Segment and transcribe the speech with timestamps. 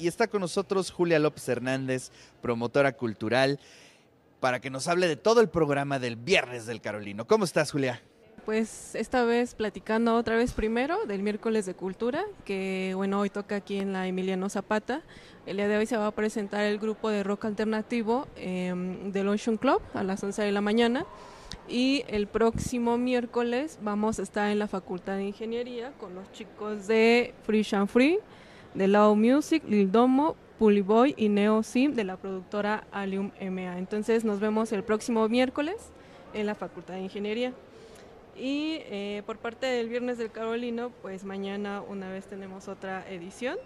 [0.00, 2.10] y está con nosotros Julia López Hernández,
[2.40, 3.60] promotora cultural,
[4.40, 7.26] para que nos hable de todo el programa del Viernes del Carolino.
[7.26, 8.00] ¿Cómo estás, Julia?
[8.46, 13.56] Pues esta vez platicando otra vez primero del miércoles de cultura, que bueno, hoy toca
[13.56, 15.02] aquí en la Emiliano Zapata.
[15.44, 19.28] El día de hoy se va a presentar el grupo de rock alternativo em, del
[19.28, 21.04] Ocean Club a las 11 de la mañana.
[21.68, 26.86] Y el próximo miércoles vamos a estar en la Facultad de Ingeniería con los chicos
[26.86, 28.18] de Free and Free,
[28.74, 33.78] de Loud Music, Lil Domo, Boy y Neo Sim de la productora Alium MA.
[33.78, 35.76] Entonces nos vemos el próximo miércoles
[36.34, 37.52] en la Facultad de Ingeniería.
[38.36, 43.56] Y eh, por parte del Viernes del Carolino, pues mañana una vez tenemos otra edición.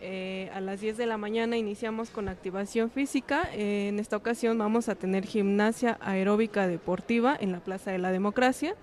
[0.00, 3.48] Eh, a las 10 de la mañana iniciamos con activación física.
[3.52, 8.76] en esta ocasión vamos a tener gimnasia aeróbica deportiva en la Plaza de la Democracia.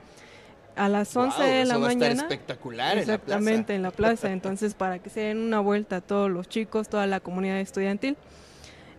[0.77, 2.21] A las 11 de la mañana.
[2.21, 4.31] espectacular exactamente, en la plaza.
[4.31, 8.15] Entonces, para que se den una vuelta todos los chicos, toda la comunidad estudiantil.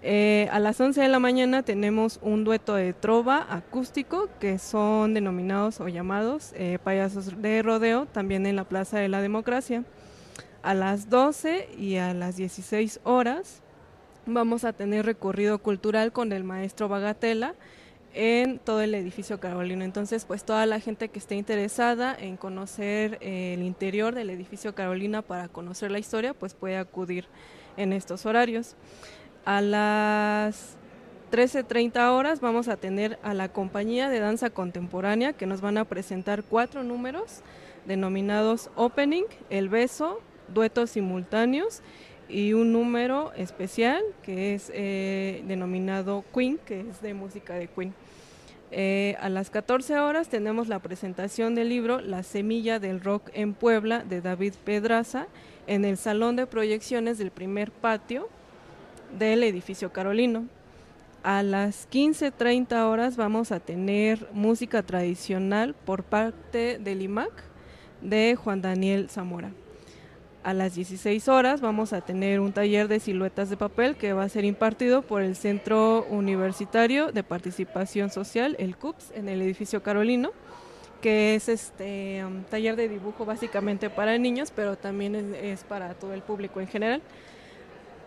[0.02, 5.12] Eh, a las 11 de la mañana tenemos un dueto de trova acústico que son
[5.12, 9.84] denominados o llamados eh, payasos de rodeo, también en la Plaza de la Democracia.
[10.62, 13.62] A las 12 y a las 16 horas
[14.26, 17.54] vamos a tener recorrido cultural con el maestro Bagatela
[18.14, 19.84] en todo el edificio Carolino.
[19.84, 24.74] Entonces, pues toda la gente que esté interesada en conocer eh, el interior del edificio
[24.74, 27.26] Carolina para conocer la historia, pues puede acudir
[27.76, 28.76] en estos horarios.
[29.44, 30.76] A las
[31.30, 35.84] 13.30 horas vamos a tener a la compañía de danza contemporánea que nos van a
[35.84, 37.42] presentar cuatro números
[37.86, 41.82] denominados Opening, El Beso, Duetos Simultáneos
[42.28, 47.94] y un número especial que es eh, denominado Queen, que es de música de Queen.
[48.70, 53.54] Eh, a las 14 horas tenemos la presentación del libro La semilla del rock en
[53.54, 55.26] Puebla de David Pedraza
[55.66, 58.28] en el salón de proyecciones del primer patio
[59.18, 60.46] del edificio Carolino.
[61.22, 67.32] A las 15.30 horas vamos a tener música tradicional por parte del IMAC
[68.02, 69.50] de Juan Daniel Zamora.
[70.44, 74.22] A las 16 horas vamos a tener un taller de siluetas de papel que va
[74.22, 79.82] a ser impartido por el Centro Universitario de Participación Social, el CUPS, en el edificio
[79.82, 80.30] Carolino,
[81.02, 86.14] que es este um, taller de dibujo básicamente para niños, pero también es para todo
[86.14, 87.02] el público en general.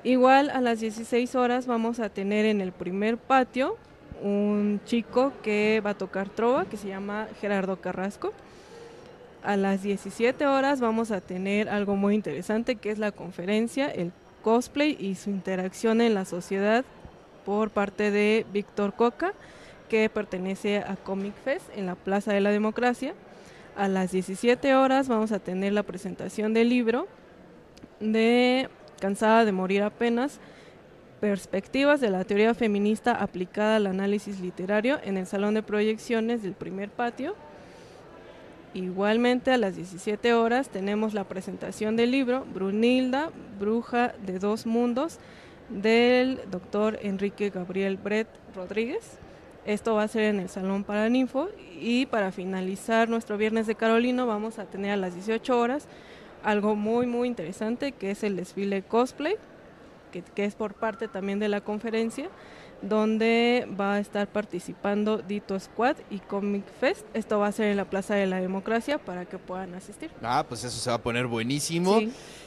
[0.03, 3.77] Igual a las 16 horas vamos a tener en el primer patio
[4.23, 8.33] un chico que va a tocar trova, que se llama Gerardo Carrasco.
[9.43, 14.11] A las 17 horas vamos a tener algo muy interesante que es la conferencia, el
[14.43, 16.85] cosplay y su interacción en la sociedad
[17.43, 19.33] por parte de Víctor Coca,
[19.89, 23.15] que pertenece a Comic Fest en la Plaza de la Democracia.
[23.75, 27.07] A las 17 horas vamos a tener la presentación del libro
[27.99, 28.69] de
[28.99, 30.39] cansada de morir apenas,
[31.19, 36.53] perspectivas de la teoría feminista aplicada al análisis literario en el salón de proyecciones del
[36.53, 37.35] primer patio.
[38.73, 45.19] Igualmente a las 17 horas tenemos la presentación del libro Brunilda, Bruja de dos Mundos,
[45.67, 49.17] del doctor Enrique Gabriel Brett Rodríguez.
[49.65, 51.49] Esto va a ser en el Salón Paraninfo
[51.79, 55.87] y para finalizar nuestro Viernes de Carolino vamos a tener a las 18 horas
[56.41, 59.35] algo muy muy interesante que es el desfile cosplay,
[60.11, 62.29] que, que, es por parte también de la conferencia,
[62.81, 67.05] donde va a estar participando Dito Squad y Comic Fest.
[67.13, 70.09] Esto va a ser en la Plaza de la Democracia para que puedan asistir.
[70.21, 71.99] Ah, pues eso se va a poner buenísimo.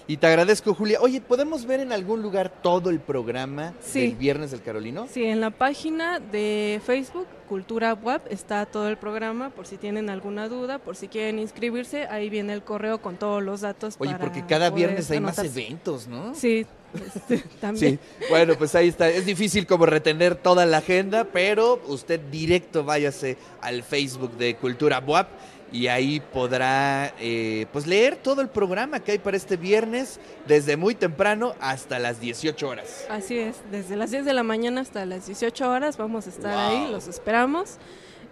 [0.06, 0.98] Y te agradezco, Julia.
[1.00, 5.06] Oye, ¿podemos ver en algún lugar todo el programa del Viernes del Carolino?
[5.10, 10.10] Sí, en la página de Facebook, Cultura Web, está todo el programa, por si tienen
[10.10, 13.96] alguna duda, por si quieren inscribirse, ahí viene el correo con todos los datos.
[13.98, 16.34] Oye, porque cada viernes hay más eventos, ¿no?
[16.34, 17.98] Sí, este, también.
[18.18, 19.08] Sí, bueno, pues ahí está.
[19.08, 24.98] Es difícil como retener toda la agenda, pero usted directo váyase al Facebook de Cultura
[24.98, 25.26] Web
[25.74, 30.76] y ahí podrá eh, pues leer todo el programa que hay para este viernes desde
[30.76, 33.04] muy temprano hasta las 18 horas.
[33.10, 36.56] Así es, desde las 10 de la mañana hasta las 18 horas vamos a estar
[36.56, 37.78] ahí, los esperamos.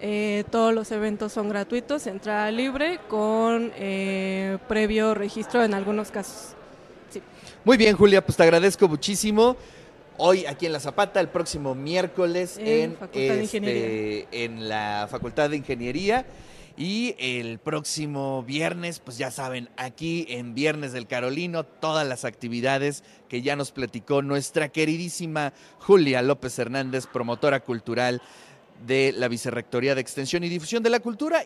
[0.00, 6.56] Eh, todos los eventos son gratuitos, entrada libre con eh, previo registro en algunos casos.
[7.64, 9.56] Muy bien, Julia, pues te agradezco muchísimo.
[10.18, 16.26] Hoy aquí en La Zapata, el próximo miércoles en, este, en la Facultad de Ingeniería.
[16.76, 23.04] Y el próximo viernes, pues ya saben, aquí en Viernes del Carolino, todas las actividades
[23.28, 28.22] que ya nos platicó nuestra queridísima Julia López Hernández, promotora cultural
[28.86, 31.40] de la Vicerrectoría de Extensión y Difusión de la Cultura.